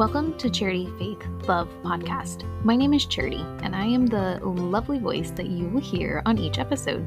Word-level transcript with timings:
Welcome 0.00 0.38
to 0.38 0.48
Charity 0.48 0.90
Faith 0.98 1.22
Love 1.46 1.68
Podcast. 1.82 2.46
My 2.64 2.74
name 2.74 2.94
is 2.94 3.04
Charity, 3.04 3.44
and 3.62 3.76
I 3.76 3.84
am 3.84 4.06
the 4.06 4.40
lovely 4.42 4.98
voice 4.98 5.30
that 5.32 5.48
you 5.48 5.68
will 5.68 5.82
hear 5.82 6.22
on 6.24 6.38
each 6.38 6.58
episode. 6.58 7.06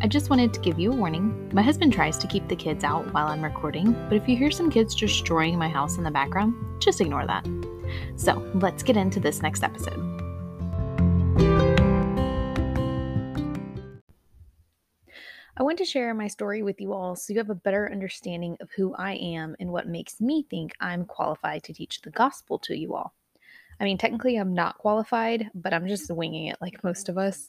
I 0.00 0.06
just 0.06 0.30
wanted 0.30 0.54
to 0.54 0.60
give 0.60 0.78
you 0.78 0.92
a 0.92 0.94
warning. 0.94 1.50
My 1.52 1.62
husband 1.62 1.92
tries 1.92 2.16
to 2.18 2.28
keep 2.28 2.46
the 2.46 2.54
kids 2.54 2.84
out 2.84 3.12
while 3.12 3.26
I'm 3.26 3.42
recording, 3.42 3.92
but 4.08 4.14
if 4.14 4.28
you 4.28 4.36
hear 4.36 4.52
some 4.52 4.70
kids 4.70 4.94
destroying 4.94 5.58
my 5.58 5.68
house 5.68 5.98
in 5.98 6.04
the 6.04 6.12
background, 6.12 6.54
just 6.78 7.00
ignore 7.00 7.26
that. 7.26 7.44
So 8.14 8.48
let's 8.54 8.84
get 8.84 8.96
into 8.96 9.18
this 9.18 9.42
next 9.42 9.64
episode. 9.64 10.17
I 15.58 15.64
want 15.64 15.78
to 15.78 15.84
share 15.84 16.14
my 16.14 16.28
story 16.28 16.62
with 16.62 16.80
you 16.80 16.92
all 16.92 17.16
so 17.16 17.32
you 17.32 17.40
have 17.40 17.50
a 17.50 17.54
better 17.56 17.90
understanding 17.90 18.56
of 18.60 18.70
who 18.76 18.94
I 18.94 19.14
am 19.14 19.56
and 19.58 19.72
what 19.72 19.88
makes 19.88 20.20
me 20.20 20.46
think 20.48 20.72
I'm 20.80 21.04
qualified 21.04 21.64
to 21.64 21.72
teach 21.72 22.00
the 22.00 22.12
gospel 22.12 22.60
to 22.60 22.78
you 22.78 22.94
all. 22.94 23.12
I 23.80 23.84
mean, 23.84 23.98
technically, 23.98 24.36
I'm 24.36 24.54
not 24.54 24.78
qualified, 24.78 25.50
but 25.56 25.74
I'm 25.74 25.88
just 25.88 26.14
winging 26.14 26.46
it 26.46 26.58
like 26.60 26.84
most 26.84 27.08
of 27.08 27.18
us. 27.18 27.48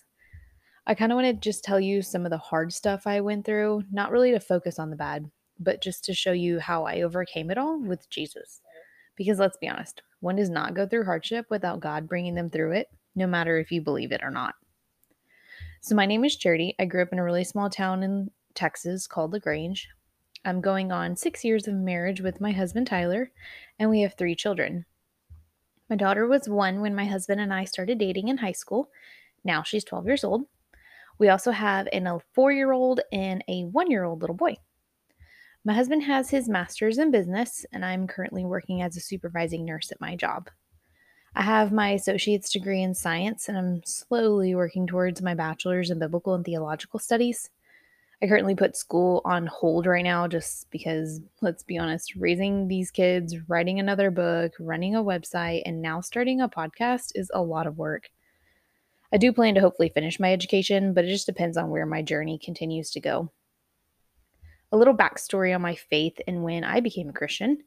I 0.88 0.95
kind 0.95 1.12
of 1.12 1.18
want 1.18 1.27
to 1.27 1.34
just 1.34 1.63
tell 1.63 1.80
you 1.80 2.02
some 2.02 2.26
of 2.26 2.32
the 2.32 2.40
hard 2.40 2.73
stuff 2.73 3.05
I 3.05 3.22
went 3.22 3.45
through, 3.45 3.84
not 3.91 4.10
really 4.10 4.32
to 4.32 4.40
focus 4.40 4.80
on 4.80 4.90
the 4.90 4.96
bad, 4.96 5.30
but 5.60 5.84
just 5.84 6.04
to 6.05 6.13
show 6.16 6.32
you 6.32 6.60
how 6.60 6.85
I 6.85 7.02
overcame 7.02 7.52
it 7.52 7.60
all 7.60 7.80
with 7.80 8.10
Jesus. 8.10 8.62
Because 9.18 9.38
let's 9.38 9.57
be 9.57 9.70
honest, 9.70 10.02
one 10.20 10.38
does 10.38 10.49
not 10.49 10.73
go 10.73 10.88
through 10.88 11.05
hardship 11.05 11.46
without 11.52 11.80
God 11.80 12.10
bringing 12.10 12.34
them 12.34 12.49
through 12.49 12.71
it, 12.71 12.88
no 13.16 13.27
matter 13.27 13.60
if 13.60 13.71
you 13.71 13.82
believe 13.82 14.12
it 14.12 14.23
or 14.23 14.32
not. 14.32 14.55
So, 15.82 15.96
my 15.96 16.06
name 16.06 16.26
is 16.26 16.36
Charity. 16.36 16.76
I 16.78 16.84
grew 16.84 17.02
up 17.02 17.14
in 17.14 17.20
a 17.20 17.24
really 17.24 17.46
small 17.46 17.70
town 17.70 18.04
in 18.04 18.32
Texas 18.54 19.08
called 19.08 19.32
LaGrange. 19.32 19.88
I'm 20.44 20.60
going 20.60 20.92
on 20.92 21.16
six 21.16 21.46
years 21.46 21.70
of 21.70 21.74
marriage 21.74 22.20
with 22.20 22.42
my 22.42 22.52
husband, 22.52 22.88
Tyler, 22.88 23.32
and 23.80 23.90
we 23.90 24.02
have 24.02 24.13
three 24.16 24.36
children. 24.36 24.86
My 25.90 25.96
daughter 25.96 26.27
was 26.27 26.49
one 26.49 26.82
when 26.82 26.96
my 26.96 27.05
husband 27.05 27.40
and 27.40 27.54
I 27.54 27.63
started 27.63 27.98
dating 27.98 28.27
in 28.27 28.40
high 28.40 28.52
school. 28.52 28.90
Now 29.46 29.63
she's 29.63 29.86
12 29.86 30.05
years 30.05 30.24
old. 30.26 30.48
We 31.18 31.30
also 31.30 31.52
have 31.52 31.88
an, 31.93 32.08
a 32.08 32.20
four 32.34 32.52
year 32.52 32.74
old 32.74 32.99
and 33.14 33.41
a 33.48 33.64
one 33.64 33.90
year 33.90 34.04
old 34.04 34.20
little 34.20 34.36
boy. 34.36 34.58
My 35.64 35.74
husband 35.74 36.04
has 36.04 36.30
his 36.30 36.49
master's 36.49 36.98
in 36.98 37.10
business, 37.10 37.66
and 37.71 37.86
I'm 37.86 38.05
currently 38.05 38.43
working 38.43 38.82
as 38.82 38.98
a 38.98 39.02
supervising 39.02 39.64
nurse 39.64 39.93
at 39.93 40.02
my 40.02 40.18
job. 40.18 40.49
I 41.40 41.43
have 41.43 41.71
my 41.71 41.91
associate's 41.91 42.51
degree 42.51 42.82
in 42.82 42.93
science, 42.93 43.48
and 43.48 43.57
I'm 43.57 43.82
slowly 43.85 44.55
working 44.55 44.85
towards 44.85 45.21
my 45.21 45.34
bachelor's 45.35 45.90
in 45.90 45.98
biblical 45.98 46.34
and 46.34 46.43
theological 46.43 46.99
studies. 46.99 47.49
I 48.21 48.27
currently 48.27 48.55
put 48.55 48.76
school 48.76 49.21
on 49.23 49.48
hold 49.48 49.85
right 49.85 50.04
now 50.04 50.27
just 50.27 50.70
because, 50.70 51.21
let's 51.40 51.63
be 51.63 51.77
honest, 51.77 52.18
raising 52.18 52.68
these 52.68 52.91
kids, 52.91 53.37
writing 53.48 53.79
another 53.79 54.12
book, 54.12 54.51
running 54.59 54.98
a 54.98 55.01
website, 55.01 55.62
and 55.65 55.81
now 55.81 56.01
starting 56.01 56.41
a 56.41 56.49
podcast 56.49 57.13
is 57.15 57.31
a 57.34 57.41
lot 57.41 57.68
of 57.68 57.77
work. 57.77 58.09
I 59.13 59.18
do 59.18 59.31
plan 59.31 59.55
to 59.55 59.62
hopefully 59.62 59.93
finish 59.93 60.20
my 60.20 60.34
education, 60.34 60.93
but 60.93 61.05
it 61.05 61.07
just 61.09 61.26
depends 61.26 61.55
on 61.55 61.70
where 61.70 61.85
my 61.85 62.01
journey 62.01 62.37
continues 62.37 62.91
to 62.91 62.99
go. 62.99 63.31
A 64.74 64.78
little 64.78 64.94
backstory 64.94 65.56
on 65.56 65.62
my 65.62 65.75
faith 65.75 66.19
and 66.28 66.44
when 66.44 66.66
I 66.66 66.81
became 66.81 67.07
a 67.07 67.13
Christian. 67.13 67.59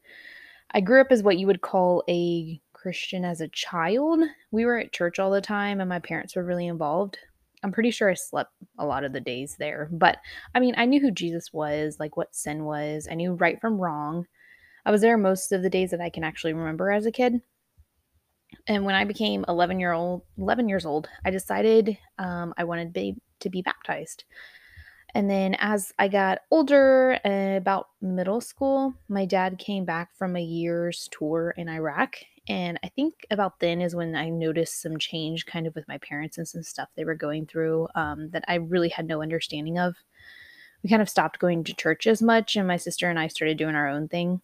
I 0.72 0.82
grew 0.82 1.00
up 1.00 1.08
as 1.10 1.22
what 1.22 1.38
you 1.38 1.46
would 1.46 1.62
call 1.62 2.04
a 2.06 2.60
Christian 2.82 3.24
as 3.24 3.40
a 3.40 3.48
child. 3.48 4.20
We 4.50 4.64
were 4.64 4.78
at 4.78 4.92
church 4.92 5.20
all 5.20 5.30
the 5.30 5.40
time 5.40 5.80
and 5.80 5.88
my 5.88 6.00
parents 6.00 6.34
were 6.34 6.44
really 6.44 6.66
involved. 6.66 7.16
I'm 7.62 7.70
pretty 7.70 7.92
sure 7.92 8.10
I 8.10 8.14
slept 8.14 8.50
a 8.76 8.84
lot 8.84 9.04
of 9.04 9.12
the 9.12 9.20
days 9.20 9.54
there. 9.56 9.88
But 9.92 10.18
I 10.52 10.58
mean, 10.58 10.74
I 10.76 10.84
knew 10.84 11.00
who 11.00 11.12
Jesus 11.12 11.52
was, 11.52 11.98
like 12.00 12.16
what 12.16 12.34
sin 12.34 12.64
was. 12.64 13.06
I 13.08 13.14
knew 13.14 13.34
right 13.34 13.60
from 13.60 13.80
wrong. 13.80 14.26
I 14.84 14.90
was 14.90 15.00
there 15.00 15.16
most 15.16 15.52
of 15.52 15.62
the 15.62 15.70
days 15.70 15.92
that 15.92 16.00
I 16.00 16.10
can 16.10 16.24
actually 16.24 16.54
remember 16.54 16.90
as 16.90 17.06
a 17.06 17.12
kid. 17.12 17.40
And 18.66 18.84
when 18.84 18.96
I 18.96 19.04
became 19.04 19.44
11 19.46 19.78
year 19.78 19.92
old, 19.92 20.22
11 20.36 20.68
years 20.68 20.84
old, 20.84 21.08
I 21.24 21.30
decided 21.30 21.96
um, 22.18 22.52
I 22.58 22.64
wanted 22.64 22.92
be, 22.92 23.14
to 23.40 23.48
be 23.48 23.62
baptized. 23.62 24.24
And 25.14 25.30
then 25.30 25.54
as 25.60 25.92
I 26.00 26.08
got 26.08 26.40
older, 26.50 27.18
uh, 27.24 27.56
about 27.56 27.90
middle 28.00 28.40
school, 28.40 28.94
my 29.08 29.24
dad 29.24 29.58
came 29.58 29.84
back 29.84 30.16
from 30.16 30.34
a 30.34 30.42
year's 30.42 31.08
tour 31.12 31.54
in 31.56 31.68
Iraq 31.68 32.16
and 32.48 32.78
I 32.82 32.88
think 32.88 33.26
about 33.30 33.60
then 33.60 33.80
is 33.80 33.94
when 33.94 34.16
I 34.16 34.28
noticed 34.28 34.80
some 34.82 34.98
change 34.98 35.46
kind 35.46 35.66
of 35.66 35.74
with 35.74 35.86
my 35.86 35.98
parents 35.98 36.38
and 36.38 36.48
some 36.48 36.62
stuff 36.62 36.88
they 36.96 37.04
were 37.04 37.14
going 37.14 37.46
through 37.46 37.88
um, 37.94 38.30
that 38.30 38.44
I 38.48 38.56
really 38.56 38.88
had 38.88 39.06
no 39.06 39.22
understanding 39.22 39.78
of. 39.78 39.94
We 40.82 40.90
kind 40.90 41.02
of 41.02 41.08
stopped 41.08 41.38
going 41.38 41.62
to 41.64 41.74
church 41.74 42.08
as 42.08 42.20
much, 42.20 42.56
and 42.56 42.66
my 42.66 42.76
sister 42.76 43.08
and 43.08 43.18
I 43.18 43.28
started 43.28 43.58
doing 43.58 43.76
our 43.76 43.88
own 43.88 44.08
thing. 44.08 44.40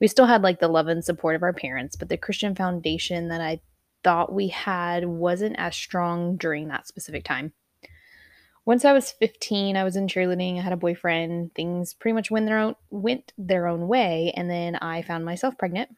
We 0.00 0.08
still 0.08 0.26
had 0.26 0.42
like 0.42 0.58
the 0.58 0.68
love 0.68 0.88
and 0.88 1.04
support 1.04 1.36
of 1.36 1.42
our 1.44 1.52
parents, 1.52 1.94
but 1.94 2.08
the 2.08 2.16
Christian 2.16 2.56
foundation 2.56 3.28
that 3.28 3.40
I 3.40 3.60
thought 4.02 4.32
we 4.32 4.48
had 4.48 5.06
wasn't 5.06 5.56
as 5.58 5.76
strong 5.76 6.36
during 6.36 6.68
that 6.68 6.88
specific 6.88 7.24
time. 7.24 7.52
Once 8.64 8.84
I 8.84 8.92
was 8.92 9.12
15, 9.12 9.76
I 9.76 9.84
was 9.84 9.96
in 9.96 10.08
cheerleading, 10.08 10.58
I 10.58 10.62
had 10.62 10.72
a 10.72 10.76
boyfriend, 10.76 11.54
things 11.54 11.94
pretty 11.94 12.14
much 12.14 12.30
went 12.30 12.46
their 12.46 12.58
own 12.58 12.74
went 12.90 13.32
their 13.38 13.68
own 13.68 13.86
way, 13.86 14.32
and 14.36 14.50
then 14.50 14.74
I 14.76 15.02
found 15.02 15.24
myself 15.24 15.56
pregnant 15.56 15.90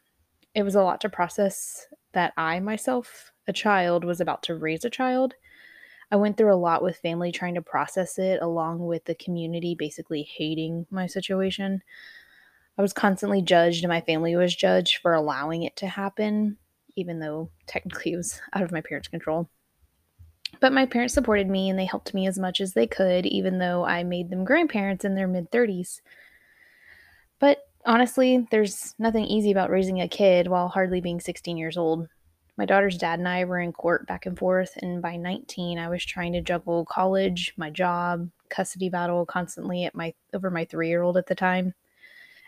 it 0.53 0.63
was 0.63 0.75
a 0.75 0.83
lot 0.83 1.01
to 1.01 1.09
process 1.09 1.87
that 2.13 2.33
I 2.37 2.59
myself, 2.59 3.31
a 3.47 3.53
child, 3.53 4.03
was 4.03 4.19
about 4.19 4.43
to 4.43 4.55
raise 4.55 4.83
a 4.83 4.89
child. 4.89 5.35
I 6.11 6.17
went 6.17 6.35
through 6.35 6.53
a 6.53 6.55
lot 6.55 6.83
with 6.83 6.97
family 6.97 7.31
trying 7.31 7.55
to 7.55 7.61
process 7.61 8.19
it, 8.19 8.41
along 8.41 8.85
with 8.85 9.05
the 9.05 9.15
community 9.15 9.75
basically 9.75 10.23
hating 10.23 10.85
my 10.89 11.07
situation. 11.07 11.81
I 12.77 12.81
was 12.81 12.91
constantly 12.91 13.41
judged, 13.41 13.83
and 13.83 13.89
my 13.89 14.01
family 14.01 14.35
was 14.35 14.55
judged 14.55 14.97
for 14.97 15.13
allowing 15.13 15.63
it 15.63 15.77
to 15.77 15.87
happen, 15.87 16.57
even 16.97 17.19
though 17.19 17.49
technically 17.65 18.13
it 18.13 18.17
was 18.17 18.41
out 18.53 18.63
of 18.63 18.73
my 18.73 18.81
parents' 18.81 19.07
control. 19.07 19.49
But 20.59 20.73
my 20.73 20.85
parents 20.85 21.13
supported 21.13 21.49
me 21.49 21.69
and 21.69 21.79
they 21.79 21.85
helped 21.85 22.13
me 22.13 22.27
as 22.27 22.37
much 22.37 22.59
as 22.59 22.73
they 22.73 22.87
could, 22.87 23.25
even 23.25 23.59
though 23.59 23.85
I 23.85 24.03
made 24.03 24.29
them 24.29 24.43
grandparents 24.43 25.05
in 25.05 25.15
their 25.15 25.27
mid 25.27 25.49
30s. 25.49 26.01
But 27.39 27.59
Honestly, 27.83 28.47
there's 28.51 28.93
nothing 28.99 29.25
easy 29.25 29.51
about 29.51 29.71
raising 29.71 30.01
a 30.01 30.07
kid 30.07 30.47
while 30.47 30.67
hardly 30.67 31.01
being 31.01 31.19
16 31.19 31.57
years 31.57 31.77
old. 31.77 32.07
My 32.57 32.65
daughter's 32.65 32.97
dad 32.97 33.17
and 33.17 33.27
I 33.27 33.43
were 33.43 33.59
in 33.59 33.73
court 33.73 34.05
back 34.05 34.27
and 34.27 34.37
forth, 34.37 34.77
and 34.83 35.01
by 35.01 35.15
19, 35.15 35.79
I 35.79 35.89
was 35.89 36.05
trying 36.05 36.33
to 36.33 36.41
juggle 36.41 36.85
college, 36.85 37.53
my 37.57 37.71
job, 37.71 38.29
custody 38.49 38.89
battle 38.89 39.25
constantly 39.25 39.85
at 39.85 39.95
my 39.95 40.13
over 40.33 40.51
my 40.51 40.65
3-year-old 40.65 41.17
at 41.17 41.25
the 41.25 41.33
time. 41.33 41.73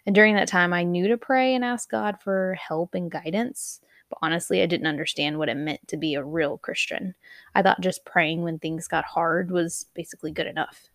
And 0.05 0.13
during 0.13 0.35
that 0.35 0.49
time, 0.49 0.71
I 0.71 0.83
knew 0.83 1.07
to 1.07 1.17
pray 1.17 1.55
and 1.55 1.65
ask 1.65 1.89
God 1.89 2.17
for 2.21 2.55
help 2.55 2.93
and 2.93 3.09
guidance, 3.09 3.81
but 4.09 4.19
honestly, 4.21 4.61
I 4.61 4.67
didn't 4.67 4.85
understand 4.85 5.39
what 5.39 5.49
it 5.49 5.55
meant 5.55 5.87
to 5.87 5.97
be 5.97 6.13
a 6.13 6.23
real 6.23 6.59
Christian. 6.59 7.15
I 7.55 7.63
thought 7.63 7.81
just 7.81 8.05
praying 8.05 8.43
when 8.43 8.59
things 8.59 8.87
got 8.87 9.05
hard 9.05 9.49
was 9.49 9.87
basically 9.95 10.31
good 10.31 10.47
enough. 10.47 10.89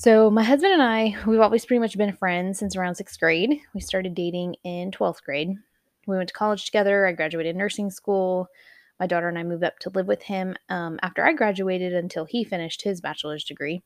So, 0.00 0.30
my 0.30 0.44
husband 0.44 0.72
and 0.72 0.80
I, 0.80 1.16
we've 1.26 1.40
always 1.40 1.66
pretty 1.66 1.80
much 1.80 1.98
been 1.98 2.12
friends 2.12 2.60
since 2.60 2.76
around 2.76 2.94
sixth 2.94 3.18
grade. 3.18 3.58
We 3.74 3.80
started 3.80 4.14
dating 4.14 4.54
in 4.62 4.92
12th 4.92 5.24
grade. 5.24 5.56
We 6.06 6.16
went 6.16 6.28
to 6.28 6.34
college 6.34 6.64
together. 6.64 7.04
I 7.04 7.10
graduated 7.10 7.56
nursing 7.56 7.90
school. 7.90 8.46
My 9.00 9.08
daughter 9.08 9.28
and 9.28 9.36
I 9.36 9.42
moved 9.42 9.64
up 9.64 9.80
to 9.80 9.90
live 9.90 10.06
with 10.06 10.22
him 10.22 10.54
um, 10.68 11.00
after 11.02 11.24
I 11.24 11.32
graduated 11.32 11.94
until 11.94 12.26
he 12.26 12.44
finished 12.44 12.82
his 12.82 13.00
bachelor's 13.00 13.42
degree. 13.42 13.82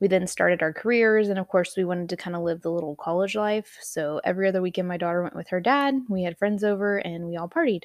We 0.00 0.08
then 0.08 0.26
started 0.26 0.62
our 0.62 0.72
careers, 0.72 1.28
and 1.28 1.38
of 1.38 1.48
course, 1.48 1.76
we 1.76 1.84
wanted 1.84 2.08
to 2.08 2.16
kind 2.16 2.34
of 2.34 2.40
live 2.40 2.62
the 2.62 2.72
little 2.72 2.96
college 2.96 3.36
life. 3.36 3.76
So, 3.82 4.22
every 4.24 4.48
other 4.48 4.62
weekend, 4.62 4.88
my 4.88 4.96
daughter 4.96 5.22
went 5.22 5.36
with 5.36 5.48
her 5.48 5.60
dad. 5.60 5.94
We 6.08 6.22
had 6.22 6.38
friends 6.38 6.64
over 6.64 6.96
and 6.96 7.26
we 7.26 7.36
all 7.36 7.50
partied. 7.50 7.84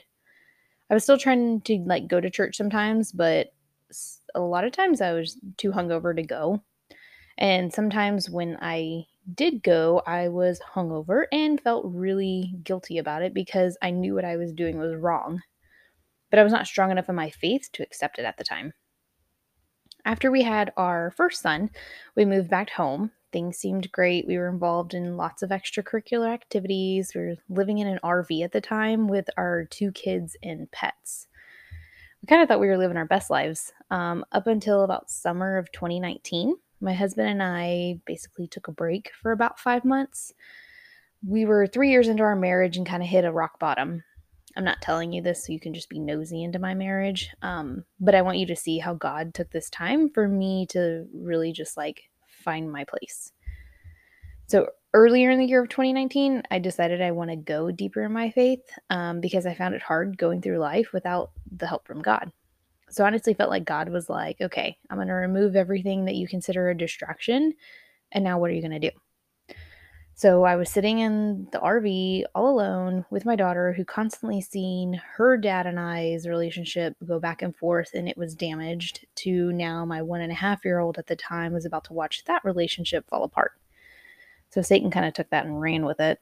I 0.89 0.93
was 0.93 1.03
still 1.03 1.17
trying 1.17 1.59
to 1.63 1.83
like 1.85 2.07
go 2.07 2.21
to 2.21 2.29
church 2.29 2.55
sometimes, 2.55 3.11
but 3.11 3.51
a 4.33 4.39
lot 4.39 4.63
of 4.63 4.71
times 4.71 5.01
I 5.01 5.11
was 5.11 5.37
too 5.57 5.71
hungover 5.71 6.15
to 6.15 6.23
go. 6.23 6.63
And 7.37 7.73
sometimes 7.73 8.29
when 8.29 8.57
I 8.61 9.07
did 9.33 9.63
go, 9.63 10.01
I 10.05 10.27
was 10.27 10.61
hungover 10.75 11.25
and 11.31 11.59
felt 11.59 11.85
really 11.87 12.53
guilty 12.63 12.97
about 12.97 13.23
it 13.23 13.33
because 13.33 13.77
I 13.81 13.91
knew 13.91 14.13
what 14.13 14.25
I 14.25 14.37
was 14.37 14.53
doing 14.53 14.77
was 14.77 14.95
wrong. 14.95 15.41
But 16.29 16.39
I 16.39 16.43
was 16.43 16.51
not 16.51 16.67
strong 16.67 16.91
enough 16.91 17.09
in 17.09 17.15
my 17.15 17.29
faith 17.29 17.69
to 17.73 17.83
accept 17.83 18.19
it 18.19 18.25
at 18.25 18.37
the 18.37 18.43
time. 18.43 18.73
After 20.05 20.29
we 20.29 20.43
had 20.43 20.73
our 20.75 21.11
first 21.11 21.41
son, 21.41 21.69
we 22.15 22.25
moved 22.25 22.49
back 22.49 22.71
home. 22.71 23.11
Things 23.31 23.57
seemed 23.57 23.91
great. 23.91 24.27
We 24.27 24.37
were 24.37 24.49
involved 24.49 24.93
in 24.93 25.17
lots 25.17 25.41
of 25.41 25.49
extracurricular 25.49 26.31
activities. 26.31 27.13
We 27.15 27.21
were 27.21 27.35
living 27.49 27.77
in 27.77 27.87
an 27.87 27.99
RV 28.03 28.43
at 28.43 28.51
the 28.51 28.61
time 28.61 29.07
with 29.07 29.29
our 29.37 29.65
two 29.65 29.91
kids 29.91 30.35
and 30.43 30.69
pets. 30.71 31.27
We 32.21 32.27
kind 32.27 32.41
of 32.41 32.47
thought 32.47 32.59
we 32.59 32.67
were 32.67 32.77
living 32.77 32.97
our 32.97 33.05
best 33.05 33.29
lives 33.29 33.71
um, 33.89 34.25
up 34.31 34.45
until 34.47 34.83
about 34.83 35.09
summer 35.09 35.57
of 35.57 35.71
2019 35.71 36.55
my 36.83 36.93
husband 36.93 37.29
and 37.29 37.41
I 37.41 37.99
basically 38.05 38.47
took 38.47 38.67
a 38.67 38.71
break 38.71 39.11
for 39.21 39.31
about 39.31 39.59
five 39.59 39.85
months. 39.85 40.33
We 41.25 41.45
were 41.45 41.65
three 41.65 41.89
years 41.89 42.07
into 42.07 42.23
our 42.23 42.35
marriage 42.35 42.77
and 42.77 42.85
kind 42.85 43.01
of 43.01 43.09
hit 43.09 43.25
a 43.25 43.31
rock 43.31 43.59
bottom. 43.59 44.03
I'm 44.55 44.65
not 44.65 44.81
telling 44.81 45.11
you 45.11 45.21
this 45.21 45.45
so 45.45 45.53
you 45.53 45.59
can 45.59 45.73
just 45.73 45.89
be 45.89 45.99
nosy 45.99 46.43
into 46.43 46.59
my 46.59 46.75
marriage, 46.75 47.29
um, 47.41 47.85
but 47.99 48.13
I 48.13 48.21
want 48.21 48.37
you 48.37 48.45
to 48.47 48.55
see 48.55 48.77
how 48.77 48.93
God 48.93 49.33
took 49.33 49.49
this 49.49 49.69
time 49.69 50.09
for 50.09 50.27
me 50.27 50.67
to 50.67 51.07
really 51.13 51.51
just 51.51 51.75
like 51.75 52.03
find 52.27 52.71
my 52.71 52.83
place. 52.83 53.31
So 54.45 54.69
earlier 54.93 55.31
in 55.31 55.39
the 55.39 55.45
year 55.45 55.63
of 55.63 55.69
2019, 55.69 56.43
I 56.51 56.59
decided 56.59 57.01
I 57.01 57.11
want 57.11 57.31
to 57.31 57.35
go 57.35 57.71
deeper 57.71 58.03
in 58.03 58.11
my 58.11 58.29
faith 58.29 58.61
um, 58.91 59.21
because 59.21 59.47
I 59.47 59.55
found 59.55 59.73
it 59.73 59.81
hard 59.81 60.17
going 60.17 60.41
through 60.41 60.59
life 60.59 60.93
without 60.93 61.31
the 61.55 61.65
help 61.65 61.87
from 61.87 62.01
God. 62.01 62.31
So 62.93 63.03
honestly 63.03 63.33
felt 63.33 63.49
like 63.49 63.65
God 63.65 63.89
was 63.89 64.07
like, 64.09 64.39
okay, 64.39 64.77
I'm 64.89 64.97
going 64.97 65.07
to 65.07 65.13
remove 65.13 65.55
everything 65.55 66.05
that 66.05 66.15
you 66.15 66.27
consider 66.27 66.69
a 66.69 66.77
distraction. 66.77 67.53
And 68.11 68.23
now 68.23 68.37
what 68.37 68.51
are 68.51 68.53
you 68.53 68.61
going 68.61 68.79
to 68.79 68.91
do? 68.91 69.55
So 70.15 70.43
I 70.43 70.55
was 70.55 70.69
sitting 70.69 70.99
in 70.99 71.47
the 71.51 71.59
RV 71.59 72.25
all 72.35 72.49
alone 72.49 73.03
with 73.09 73.25
my 73.25 73.35
daughter, 73.35 73.73
who 73.73 73.83
constantly 73.83 74.41
seen 74.41 75.01
her 75.15 75.37
dad 75.37 75.65
and 75.65 75.79
I's 75.79 76.27
relationship 76.27 76.95
go 77.03 77.19
back 77.19 77.41
and 77.41 77.55
forth, 77.55 77.91
and 77.95 78.07
it 78.07 78.15
was 78.15 78.35
damaged. 78.35 79.07
To 79.15 79.51
now, 79.51 79.85
my 79.85 80.03
one 80.03 80.21
and 80.21 80.31
a 80.31 80.35
half 80.35 80.63
year 80.63 80.77
old 80.77 80.99
at 80.99 81.07
the 81.07 81.15
time 81.15 81.51
was 81.51 81.65
about 81.65 81.85
to 81.85 81.93
watch 81.93 82.23
that 82.25 82.45
relationship 82.45 83.09
fall 83.09 83.23
apart. 83.23 83.53
So 84.51 84.61
Satan 84.61 84.91
kind 84.91 85.07
of 85.07 85.15
took 85.15 85.31
that 85.31 85.45
and 85.45 85.59
ran 85.59 85.83
with 85.83 85.99
it. 85.99 86.19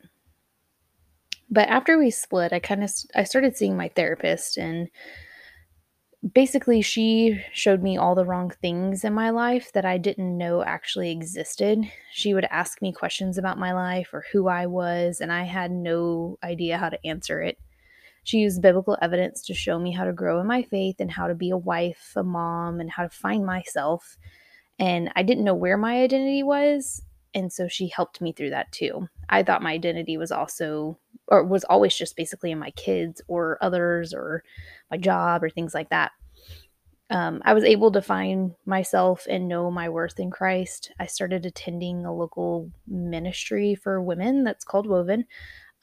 But 1.49 1.67
after 1.67 1.97
we 1.97 2.11
split, 2.11 2.53
I 2.53 2.59
kind 2.59 2.81
of 2.81 2.91
I 3.13 3.25
started 3.25 3.57
seeing 3.57 3.75
my 3.75 3.89
therapist 3.89 4.57
and 4.57 4.87
basically 6.33 6.81
she 6.81 7.41
showed 7.51 7.81
me 7.81 7.97
all 7.97 8.13
the 8.13 8.25
wrong 8.25 8.51
things 8.61 9.03
in 9.03 9.13
my 9.13 9.31
life 9.31 9.71
that 9.73 9.85
I 9.85 9.97
didn't 9.97 10.37
know 10.37 10.63
actually 10.63 11.11
existed. 11.11 11.83
She 12.11 12.33
would 12.33 12.45
ask 12.51 12.81
me 12.81 12.93
questions 12.93 13.37
about 13.37 13.57
my 13.57 13.73
life 13.73 14.09
or 14.13 14.25
who 14.31 14.47
I 14.47 14.67
was, 14.67 15.19
and 15.19 15.31
I 15.31 15.43
had 15.43 15.71
no 15.71 16.37
idea 16.43 16.77
how 16.77 16.89
to 16.89 17.05
answer 17.05 17.41
it. 17.41 17.57
She 18.23 18.37
used 18.37 18.61
biblical 18.61 18.97
evidence 19.01 19.43
to 19.47 19.55
show 19.55 19.79
me 19.79 19.91
how 19.91 20.05
to 20.05 20.13
grow 20.13 20.39
in 20.39 20.47
my 20.47 20.61
faith 20.61 20.97
and 20.99 21.09
how 21.09 21.27
to 21.27 21.33
be 21.33 21.49
a 21.49 21.57
wife, 21.57 22.13
a 22.15 22.23
mom, 22.23 22.79
and 22.79 22.91
how 22.91 23.03
to 23.03 23.09
find 23.09 23.45
myself. 23.45 24.15
And 24.77 25.11
I 25.15 25.23
didn't 25.23 25.43
know 25.43 25.55
where 25.55 25.77
my 25.77 26.01
identity 26.01 26.43
was. 26.43 27.01
And 27.33 27.51
so 27.51 27.67
she 27.67 27.87
helped 27.87 28.21
me 28.21 28.33
through 28.33 28.49
that 28.49 28.71
too. 28.71 29.07
I 29.29 29.43
thought 29.43 29.61
my 29.61 29.71
identity 29.71 30.17
was 30.17 30.31
also, 30.31 30.97
or 31.27 31.43
was 31.43 31.63
always 31.65 31.95
just 31.95 32.15
basically 32.15 32.51
in 32.51 32.59
my 32.59 32.71
kids 32.71 33.21
or 33.27 33.57
others 33.61 34.13
or 34.13 34.43
my 34.89 34.97
job 34.97 35.43
or 35.43 35.49
things 35.49 35.73
like 35.73 35.89
that. 35.89 36.11
Um, 37.09 37.41
I 37.43 37.53
was 37.53 37.65
able 37.65 37.91
to 37.91 38.01
find 38.01 38.55
myself 38.65 39.27
and 39.29 39.47
know 39.47 39.69
my 39.69 39.89
worth 39.89 40.19
in 40.19 40.31
Christ. 40.31 40.91
I 40.99 41.07
started 41.07 41.45
attending 41.45 42.05
a 42.05 42.13
local 42.13 42.71
ministry 42.87 43.75
for 43.75 44.01
women 44.01 44.43
that's 44.43 44.63
called 44.63 44.87
Woven. 44.87 45.25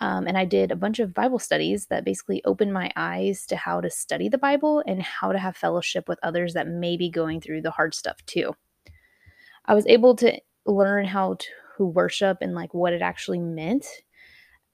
Um, 0.01 0.27
and 0.27 0.39
I 0.39 0.45
did 0.45 0.71
a 0.71 0.77
bunch 0.77 1.01
of 1.01 1.13
Bible 1.13 1.39
studies 1.39 1.87
that 1.87 2.05
basically 2.05 2.43
opened 2.45 2.73
my 2.73 2.91
eyes 2.97 3.47
to 3.47 3.57
how 3.57 3.81
to 3.81 3.91
study 3.91 4.29
the 4.29 4.39
Bible 4.39 4.83
and 4.87 5.03
how 5.03 5.33
to 5.33 5.39
have 5.39 5.57
fellowship 5.57 6.09
with 6.09 6.21
others 6.23 6.55
that 6.55 6.69
may 6.69 6.97
be 6.97 7.11
going 7.11 7.41
through 7.41 7.63
the 7.63 7.73
hard 7.73 7.95
stuff 7.95 8.17
too. 8.25 8.55
I 9.67 9.75
was 9.75 9.87
able 9.87 10.15
to 10.17 10.41
learn 10.71 11.05
how 11.05 11.37
to 11.77 11.85
worship 11.85 12.39
and 12.41 12.55
like 12.55 12.75
what 12.75 12.93
it 12.93 13.03
actually 13.03 13.41
meant 13.41 13.87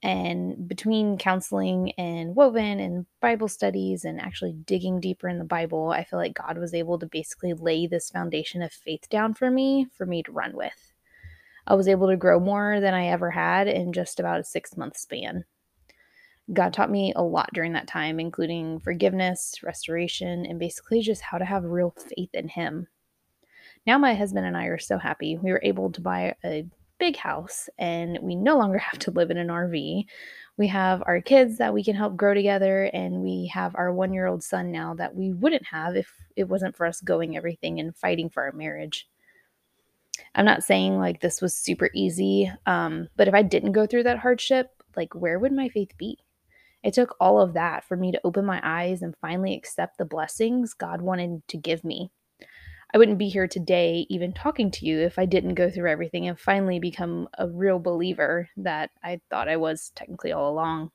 and 0.04 0.68
between 0.68 1.16
counseling 1.16 1.92
and 1.92 2.36
woven 2.36 2.78
and 2.78 3.06
Bible 3.22 3.48
studies 3.48 4.04
and 4.04 4.20
actually 4.20 4.52
digging 4.52 5.00
deeper 5.00 5.30
in 5.30 5.38
the 5.38 5.44
Bible, 5.44 5.92
I 5.92 6.04
feel 6.04 6.18
like 6.18 6.34
God 6.34 6.58
was 6.58 6.74
able 6.74 6.98
to 6.98 7.06
basically 7.06 7.54
lay 7.54 7.86
this 7.86 8.10
foundation 8.10 8.60
of 8.60 8.70
faith 8.70 9.08
down 9.08 9.32
for 9.32 9.50
me 9.50 9.86
for 9.96 10.04
me 10.04 10.22
to 10.22 10.30
run 10.30 10.54
with. 10.54 10.92
I 11.66 11.74
was 11.74 11.88
able 11.88 12.08
to 12.08 12.18
grow 12.18 12.38
more 12.38 12.80
than 12.80 12.92
I 12.92 13.06
ever 13.06 13.30
had 13.30 13.66
in 13.66 13.94
just 13.94 14.20
about 14.20 14.40
a 14.40 14.44
six 14.44 14.76
month 14.76 14.98
span. 14.98 15.46
God 16.52 16.74
taught 16.74 16.90
me 16.90 17.14
a 17.16 17.22
lot 17.22 17.48
during 17.54 17.72
that 17.72 17.88
time, 17.88 18.20
including 18.20 18.80
forgiveness, 18.80 19.54
restoration, 19.62 20.44
and 20.44 20.58
basically 20.58 21.00
just 21.00 21.22
how 21.22 21.38
to 21.38 21.46
have 21.46 21.64
real 21.64 21.94
faith 22.14 22.34
in 22.34 22.48
Him. 22.48 22.88
Now, 23.86 23.98
my 23.98 24.14
husband 24.14 24.46
and 24.46 24.56
I 24.56 24.66
are 24.66 24.78
so 24.78 24.98
happy. 24.98 25.36
We 25.36 25.52
were 25.52 25.60
able 25.62 25.92
to 25.92 26.00
buy 26.00 26.34
a 26.44 26.66
big 26.98 27.16
house 27.16 27.68
and 27.78 28.18
we 28.22 28.34
no 28.34 28.56
longer 28.56 28.78
have 28.78 28.98
to 29.00 29.10
live 29.10 29.30
in 29.30 29.36
an 29.36 29.48
RV. 29.48 30.06
We 30.56 30.68
have 30.68 31.02
our 31.06 31.20
kids 31.20 31.58
that 31.58 31.74
we 31.74 31.82
can 31.82 31.96
help 31.96 32.16
grow 32.16 32.32
together, 32.32 32.84
and 32.84 33.22
we 33.22 33.50
have 33.52 33.74
our 33.74 33.92
one 33.92 34.12
year 34.12 34.26
old 34.26 34.44
son 34.44 34.70
now 34.70 34.94
that 34.94 35.14
we 35.14 35.32
wouldn't 35.32 35.66
have 35.66 35.96
if 35.96 36.12
it 36.36 36.44
wasn't 36.44 36.76
for 36.76 36.86
us 36.86 37.00
going 37.00 37.36
everything 37.36 37.80
and 37.80 37.96
fighting 37.96 38.30
for 38.30 38.44
our 38.44 38.52
marriage. 38.52 39.08
I'm 40.36 40.44
not 40.44 40.62
saying 40.62 40.96
like 40.96 41.20
this 41.20 41.42
was 41.42 41.54
super 41.54 41.90
easy, 41.92 42.50
um, 42.66 43.08
but 43.16 43.26
if 43.26 43.34
I 43.34 43.42
didn't 43.42 43.72
go 43.72 43.84
through 43.84 44.04
that 44.04 44.20
hardship, 44.20 44.70
like 44.96 45.12
where 45.14 45.40
would 45.40 45.52
my 45.52 45.68
faith 45.68 45.90
be? 45.98 46.18
It 46.84 46.94
took 46.94 47.16
all 47.18 47.40
of 47.40 47.54
that 47.54 47.82
for 47.82 47.96
me 47.96 48.12
to 48.12 48.20
open 48.22 48.44
my 48.44 48.60
eyes 48.62 49.02
and 49.02 49.16
finally 49.20 49.54
accept 49.54 49.98
the 49.98 50.04
blessings 50.04 50.72
God 50.72 51.02
wanted 51.02 51.42
to 51.48 51.56
give 51.56 51.82
me. 51.82 52.12
I 52.94 52.98
wouldn't 52.98 53.18
be 53.18 53.28
here 53.28 53.48
today 53.48 54.06
even 54.08 54.32
talking 54.32 54.70
to 54.70 54.86
you 54.86 55.00
if 55.00 55.18
I 55.18 55.26
didn't 55.26 55.54
go 55.54 55.68
through 55.68 55.90
everything 55.90 56.28
and 56.28 56.38
finally 56.38 56.78
become 56.78 57.28
a 57.36 57.48
real 57.48 57.80
believer 57.80 58.48
that 58.56 58.90
I 59.02 59.20
thought 59.28 59.48
I 59.48 59.56
was 59.56 59.90
technically 59.96 60.30
all 60.30 60.48
along. 60.48 60.92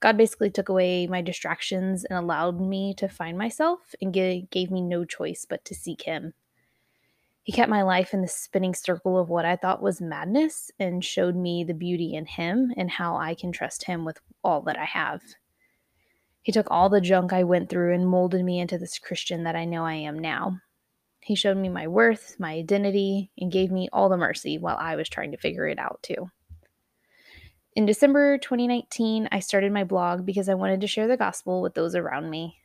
God 0.00 0.16
basically 0.16 0.48
took 0.48 0.70
away 0.70 1.06
my 1.06 1.20
distractions 1.20 2.06
and 2.06 2.18
allowed 2.18 2.58
me 2.58 2.94
to 2.94 3.06
find 3.06 3.36
myself 3.36 3.94
and 4.00 4.14
gave 4.14 4.70
me 4.70 4.80
no 4.80 5.04
choice 5.04 5.46
but 5.46 5.62
to 5.66 5.74
seek 5.74 6.02
Him. 6.02 6.32
He 7.42 7.52
kept 7.52 7.68
my 7.68 7.82
life 7.82 8.14
in 8.14 8.22
the 8.22 8.28
spinning 8.28 8.74
circle 8.74 9.18
of 9.18 9.28
what 9.28 9.44
I 9.44 9.56
thought 9.56 9.82
was 9.82 10.00
madness 10.00 10.70
and 10.78 11.04
showed 11.04 11.36
me 11.36 11.64
the 11.64 11.74
beauty 11.74 12.14
in 12.14 12.24
Him 12.24 12.72
and 12.78 12.90
how 12.90 13.14
I 13.14 13.34
can 13.34 13.52
trust 13.52 13.84
Him 13.84 14.06
with 14.06 14.20
all 14.42 14.62
that 14.62 14.78
I 14.78 14.86
have. 14.86 15.20
He 16.42 16.52
took 16.52 16.66
all 16.70 16.88
the 16.88 17.00
junk 17.00 17.32
I 17.32 17.44
went 17.44 17.68
through 17.68 17.94
and 17.94 18.06
molded 18.06 18.44
me 18.44 18.60
into 18.60 18.78
this 18.78 18.98
Christian 18.98 19.44
that 19.44 19.56
I 19.56 19.64
know 19.64 19.84
I 19.84 19.94
am 19.94 20.18
now. 20.18 20.60
He 21.20 21.34
showed 21.34 21.58
me 21.58 21.68
my 21.68 21.86
worth, 21.86 22.36
my 22.38 22.52
identity, 22.52 23.30
and 23.36 23.52
gave 23.52 23.70
me 23.70 23.88
all 23.92 24.08
the 24.08 24.16
mercy 24.16 24.56
while 24.56 24.76
I 24.78 24.96
was 24.96 25.08
trying 25.08 25.32
to 25.32 25.38
figure 25.38 25.68
it 25.68 25.78
out 25.78 26.02
too. 26.02 26.30
In 27.76 27.86
December 27.86 28.38
2019, 28.38 29.28
I 29.30 29.40
started 29.40 29.72
my 29.72 29.84
blog 29.84 30.26
because 30.26 30.48
I 30.48 30.54
wanted 30.54 30.80
to 30.80 30.86
share 30.86 31.06
the 31.06 31.16
gospel 31.16 31.62
with 31.62 31.74
those 31.74 31.94
around 31.94 32.30
me. 32.30 32.56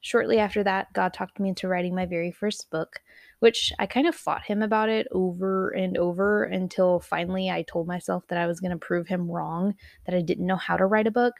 Shortly 0.00 0.38
after 0.38 0.62
that, 0.62 0.92
God 0.92 1.12
talked 1.12 1.40
me 1.40 1.48
into 1.48 1.66
writing 1.66 1.94
my 1.94 2.06
very 2.06 2.30
first 2.30 2.70
book, 2.70 3.00
which 3.40 3.72
I 3.78 3.86
kind 3.86 4.06
of 4.06 4.14
fought 4.14 4.44
him 4.44 4.62
about 4.62 4.88
it 4.88 5.08
over 5.12 5.70
and 5.70 5.96
over 5.98 6.44
until 6.44 7.00
finally 7.00 7.50
I 7.50 7.62
told 7.62 7.86
myself 7.86 8.26
that 8.28 8.38
I 8.38 8.46
was 8.46 8.60
going 8.60 8.70
to 8.70 8.78
prove 8.78 9.08
him 9.08 9.30
wrong, 9.30 9.74
that 10.06 10.14
I 10.14 10.20
didn't 10.20 10.46
know 10.46 10.56
how 10.56 10.76
to 10.76 10.86
write 10.86 11.06
a 11.06 11.10
book. 11.10 11.34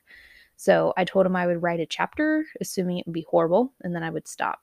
So 0.56 0.92
I 0.96 1.04
told 1.04 1.26
him 1.26 1.36
I 1.36 1.46
would 1.46 1.62
write 1.62 1.80
a 1.80 1.86
chapter, 1.86 2.44
assuming 2.60 2.98
it 2.98 3.06
would 3.06 3.14
be 3.14 3.26
horrible, 3.28 3.72
and 3.82 3.94
then 3.94 4.02
I 4.02 4.10
would 4.10 4.28
stop. 4.28 4.60